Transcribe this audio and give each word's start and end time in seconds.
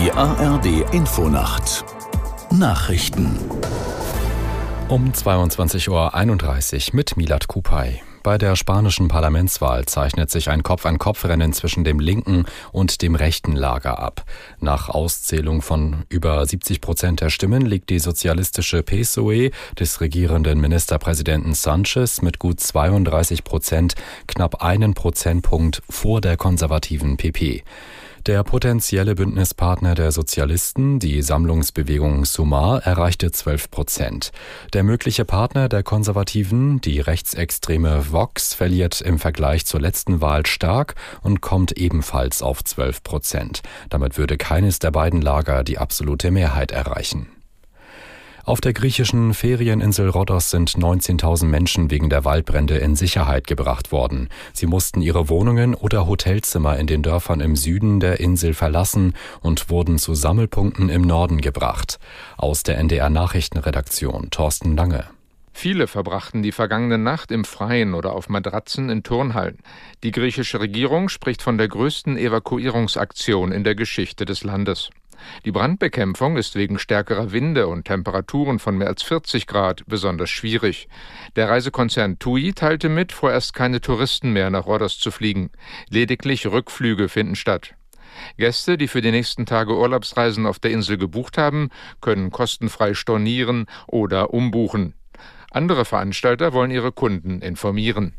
Die 0.00 0.12
ARD 0.12 0.94
Infonacht 0.94 1.84
Nachrichten 2.52 3.36
um 4.88 5.10
22.31 5.10 5.88
Uhr 6.90 6.94
mit 6.94 7.16
Milat 7.16 7.48
Kupay. 7.48 8.00
Bei 8.22 8.38
der 8.38 8.54
spanischen 8.54 9.08
Parlamentswahl 9.08 9.86
zeichnet 9.86 10.30
sich 10.30 10.50
ein 10.50 10.62
Kopf-an-Kopf-Rennen 10.62 11.52
zwischen 11.52 11.82
dem 11.82 11.98
linken 11.98 12.44
und 12.70 13.02
dem 13.02 13.16
rechten 13.16 13.56
Lager 13.56 13.98
ab. 13.98 14.24
Nach 14.60 14.88
Auszählung 14.88 15.62
von 15.62 16.04
über 16.08 16.46
70 16.46 16.80
Prozent 16.80 17.20
der 17.20 17.30
Stimmen 17.30 17.66
liegt 17.66 17.90
die 17.90 17.98
sozialistische 17.98 18.84
PSOE 18.84 19.50
des 19.80 20.00
regierenden 20.00 20.60
Ministerpräsidenten 20.60 21.54
Sanchez 21.54 22.22
mit 22.22 22.38
gut 22.38 22.60
32 22.60 23.42
Prozent 23.42 23.94
knapp 24.28 24.62
einen 24.62 24.94
Prozentpunkt 24.94 25.82
vor 25.90 26.20
der 26.20 26.36
konservativen 26.36 27.16
PP. 27.16 27.64
Der 28.28 28.44
potenzielle 28.44 29.14
Bündnispartner 29.14 29.94
der 29.94 30.12
Sozialisten, 30.12 30.98
die 30.98 31.22
Sammlungsbewegung 31.22 32.26
Sumar, 32.26 32.82
erreichte 32.82 33.32
12 33.32 33.70
Prozent. 33.70 34.32
Der 34.74 34.82
mögliche 34.82 35.24
Partner 35.24 35.70
der 35.70 35.82
Konservativen, 35.82 36.82
die 36.82 37.00
rechtsextreme 37.00 38.12
Vox, 38.12 38.52
verliert 38.52 39.00
im 39.00 39.18
Vergleich 39.18 39.64
zur 39.64 39.80
letzten 39.80 40.20
Wahl 40.20 40.44
stark 40.44 40.94
und 41.22 41.40
kommt 41.40 41.72
ebenfalls 41.72 42.42
auf 42.42 42.62
12 42.62 43.02
Prozent. 43.02 43.62
Damit 43.88 44.18
würde 44.18 44.36
keines 44.36 44.78
der 44.78 44.90
beiden 44.90 45.22
Lager 45.22 45.64
die 45.64 45.78
absolute 45.78 46.30
Mehrheit 46.30 46.70
erreichen. 46.70 47.28
Auf 48.48 48.62
der 48.62 48.72
griechischen 48.72 49.34
Ferieninsel 49.34 50.08
Rhodos 50.08 50.48
sind 50.48 50.70
19.000 50.70 51.44
Menschen 51.44 51.90
wegen 51.90 52.08
der 52.08 52.24
Waldbrände 52.24 52.78
in 52.78 52.96
Sicherheit 52.96 53.46
gebracht 53.46 53.92
worden. 53.92 54.30
Sie 54.54 54.64
mussten 54.64 55.02
ihre 55.02 55.28
Wohnungen 55.28 55.74
oder 55.74 56.06
Hotelzimmer 56.06 56.78
in 56.78 56.86
den 56.86 57.02
Dörfern 57.02 57.40
im 57.40 57.56
Süden 57.56 58.00
der 58.00 58.20
Insel 58.20 58.54
verlassen 58.54 59.12
und 59.42 59.68
wurden 59.68 59.98
zu 59.98 60.14
Sammelpunkten 60.14 60.88
im 60.88 61.02
Norden 61.02 61.42
gebracht. 61.42 61.98
Aus 62.38 62.62
der 62.62 62.78
NDR 62.78 63.10
Nachrichtenredaktion 63.10 64.30
Thorsten 64.30 64.78
Lange. 64.78 65.04
Viele 65.52 65.86
verbrachten 65.86 66.42
die 66.42 66.52
vergangene 66.52 66.96
Nacht 66.96 67.30
im 67.30 67.44
Freien 67.44 67.92
oder 67.92 68.14
auf 68.14 68.30
Matratzen 68.30 68.88
in 68.88 69.02
Turnhallen. 69.02 69.58
Die 70.02 70.10
griechische 70.10 70.58
Regierung 70.58 71.10
spricht 71.10 71.42
von 71.42 71.58
der 71.58 71.68
größten 71.68 72.16
Evakuierungsaktion 72.16 73.52
in 73.52 73.62
der 73.62 73.74
Geschichte 73.74 74.24
des 74.24 74.42
Landes. 74.42 74.88
Die 75.44 75.52
Brandbekämpfung 75.52 76.36
ist 76.36 76.54
wegen 76.54 76.78
stärkerer 76.78 77.32
Winde 77.32 77.66
und 77.66 77.84
Temperaturen 77.84 78.58
von 78.58 78.76
mehr 78.76 78.88
als 78.88 79.02
40 79.02 79.46
Grad 79.46 79.84
besonders 79.86 80.30
schwierig. 80.30 80.88
Der 81.36 81.48
Reisekonzern 81.48 82.18
TUI 82.18 82.52
teilte 82.52 82.88
mit, 82.88 83.12
vorerst 83.12 83.54
keine 83.54 83.80
Touristen 83.80 84.32
mehr 84.32 84.50
nach 84.50 84.66
Rhodos 84.66 84.98
zu 84.98 85.10
fliegen. 85.10 85.50
Lediglich 85.88 86.46
Rückflüge 86.46 87.08
finden 87.08 87.36
statt. 87.36 87.74
Gäste, 88.36 88.78
die 88.78 88.88
für 88.88 89.00
die 89.00 89.10
nächsten 89.10 89.46
Tage 89.46 89.76
Urlaubsreisen 89.76 90.46
auf 90.46 90.58
der 90.58 90.70
Insel 90.70 90.98
gebucht 90.98 91.38
haben, 91.38 91.70
können 92.00 92.30
kostenfrei 92.30 92.94
stornieren 92.94 93.66
oder 93.86 94.34
umbuchen. 94.34 94.94
Andere 95.50 95.84
Veranstalter 95.84 96.52
wollen 96.52 96.70
ihre 96.70 96.92
Kunden 96.92 97.40
informieren. 97.40 98.14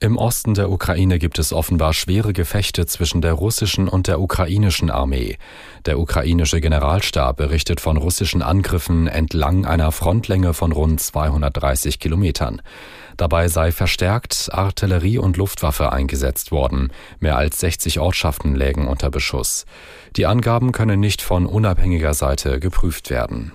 Im 0.00 0.16
Osten 0.16 0.54
der 0.54 0.70
Ukraine 0.70 1.18
gibt 1.18 1.40
es 1.40 1.52
offenbar 1.52 1.92
schwere 1.92 2.32
Gefechte 2.32 2.86
zwischen 2.86 3.20
der 3.20 3.32
russischen 3.32 3.88
und 3.88 4.06
der 4.06 4.20
ukrainischen 4.20 4.90
Armee. 4.90 5.38
Der 5.86 5.98
ukrainische 5.98 6.60
Generalstab 6.60 7.36
berichtet 7.36 7.80
von 7.80 7.96
russischen 7.96 8.40
Angriffen 8.40 9.08
entlang 9.08 9.66
einer 9.66 9.90
Frontlänge 9.90 10.54
von 10.54 10.70
rund 10.70 11.00
230 11.00 11.98
Kilometern. 11.98 12.62
Dabei 13.16 13.48
sei 13.48 13.72
verstärkt 13.72 14.50
Artillerie 14.52 15.18
und 15.18 15.36
Luftwaffe 15.36 15.90
eingesetzt 15.90 16.52
worden. 16.52 16.92
Mehr 17.18 17.36
als 17.36 17.58
60 17.58 17.98
Ortschaften 17.98 18.54
lägen 18.54 18.86
unter 18.86 19.10
Beschuss. 19.10 19.66
Die 20.14 20.26
Angaben 20.26 20.70
können 20.70 21.00
nicht 21.00 21.22
von 21.22 21.44
unabhängiger 21.44 22.14
Seite 22.14 22.60
geprüft 22.60 23.10
werden. 23.10 23.50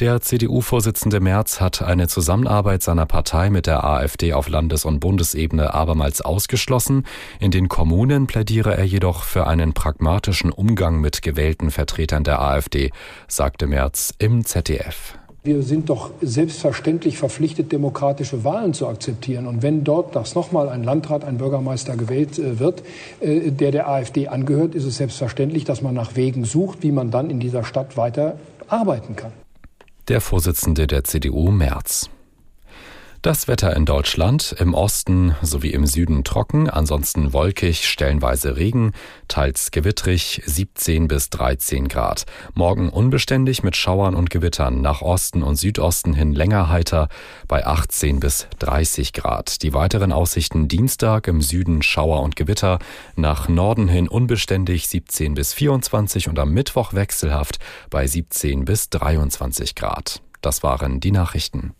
Der 0.00 0.22
CDU-Vorsitzende 0.22 1.20
Merz 1.20 1.60
hat 1.60 1.82
eine 1.82 2.08
Zusammenarbeit 2.08 2.82
seiner 2.82 3.04
Partei 3.04 3.50
mit 3.50 3.66
der 3.66 3.84
AfD 3.84 4.32
auf 4.32 4.48
Landes- 4.48 4.86
und 4.86 4.98
Bundesebene 4.98 5.74
abermals 5.74 6.22
ausgeschlossen. 6.22 7.04
In 7.38 7.50
den 7.50 7.68
Kommunen 7.68 8.26
plädiere 8.26 8.74
er 8.74 8.84
jedoch 8.84 9.24
für 9.24 9.46
einen 9.46 9.74
pragmatischen 9.74 10.52
Umgang 10.52 11.02
mit 11.02 11.20
gewählten 11.20 11.70
Vertretern 11.70 12.24
der 12.24 12.40
AfD, 12.40 12.92
sagte 13.28 13.66
Merz 13.66 14.14
im 14.18 14.46
ZDF. 14.46 15.18
Wir 15.42 15.62
sind 15.62 15.90
doch 15.90 16.12
selbstverständlich 16.22 17.18
verpflichtet, 17.18 17.70
demokratische 17.70 18.42
Wahlen 18.42 18.72
zu 18.72 18.88
akzeptieren. 18.88 19.46
Und 19.46 19.62
wenn 19.62 19.84
dort 19.84 20.16
das 20.16 20.34
nochmal 20.34 20.70
ein 20.70 20.82
Landrat, 20.82 21.24
ein 21.24 21.36
Bürgermeister 21.36 21.98
gewählt 21.98 22.38
äh, 22.38 22.58
wird, 22.58 22.82
äh, 23.20 23.50
der 23.50 23.70
der 23.70 23.86
AfD 23.86 24.28
angehört, 24.28 24.74
ist 24.74 24.84
es 24.84 24.96
selbstverständlich, 24.96 25.64
dass 25.64 25.82
man 25.82 25.94
nach 25.94 26.16
Wegen 26.16 26.46
sucht, 26.46 26.82
wie 26.82 26.90
man 26.90 27.10
dann 27.10 27.28
in 27.28 27.38
dieser 27.38 27.64
Stadt 27.64 27.98
weiter 27.98 28.38
arbeiten 28.66 29.14
kann 29.14 29.32
der 30.10 30.20
Vorsitzende 30.20 30.88
der 30.88 31.04
CDU 31.04 31.52
Merz. 31.52 32.10
Das 33.22 33.48
Wetter 33.48 33.76
in 33.76 33.84
Deutschland 33.84 34.56
im 34.58 34.72
Osten 34.72 35.36
sowie 35.42 35.72
im 35.72 35.84
Süden 35.84 36.24
trocken, 36.24 36.70
ansonsten 36.70 37.34
wolkig, 37.34 37.86
stellenweise 37.86 38.56
Regen, 38.56 38.92
teils 39.28 39.70
gewittrig 39.70 40.40
17 40.46 41.06
bis 41.06 41.28
13 41.28 41.88
Grad. 41.88 42.24
Morgen 42.54 42.88
unbeständig 42.88 43.62
mit 43.62 43.76
Schauern 43.76 44.14
und 44.14 44.30
Gewittern, 44.30 44.80
nach 44.80 45.02
Osten 45.02 45.42
und 45.42 45.56
Südosten 45.56 46.14
hin 46.14 46.32
länger 46.32 46.70
heiter 46.70 47.10
bei 47.46 47.66
18 47.66 48.20
bis 48.20 48.48
30 48.58 49.12
Grad. 49.12 49.62
Die 49.62 49.74
weiteren 49.74 50.12
Aussichten 50.12 50.66
Dienstag 50.68 51.28
im 51.28 51.42
Süden 51.42 51.82
Schauer 51.82 52.22
und 52.22 52.36
Gewitter, 52.36 52.78
nach 53.16 53.50
Norden 53.50 53.88
hin 53.88 54.08
unbeständig 54.08 54.88
17 54.88 55.34
bis 55.34 55.52
24 55.52 56.26
und 56.30 56.38
am 56.38 56.52
Mittwoch 56.52 56.94
wechselhaft 56.94 57.58
bei 57.90 58.06
17 58.06 58.64
bis 58.64 58.88
23 58.88 59.74
Grad. 59.74 60.22
Das 60.40 60.62
waren 60.62 61.00
die 61.00 61.12
Nachrichten. 61.12 61.74